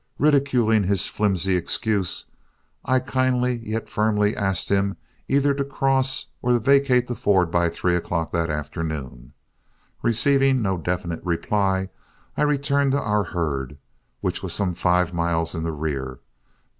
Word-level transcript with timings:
Ridiculing 0.17 0.85
his 0.85 1.05
flimsy 1.07 1.55
excuse, 1.55 2.25
I 2.83 2.99
kindly 2.99 3.57
yet 3.57 3.87
firmly 3.87 4.35
asked 4.35 4.69
him 4.69 4.97
either 5.27 5.53
to 5.53 5.63
cross 5.63 6.25
or 6.41 6.57
vacate 6.57 7.05
the 7.05 7.13
ford 7.13 7.51
by 7.51 7.69
three 7.69 7.95
o'clock 7.95 8.31
that 8.31 8.49
afternoon. 8.49 9.33
Receiving 10.01 10.59
no 10.59 10.75
definite 10.79 11.23
reply, 11.23 11.89
I 12.35 12.41
returned 12.41 12.93
to 12.93 12.99
our 12.99 13.25
herd, 13.25 13.77
which 14.21 14.41
was 14.41 14.53
some 14.53 14.73
five 14.73 15.13
miles 15.13 15.53
in 15.53 15.61
the 15.61 15.71
rear. 15.71 16.17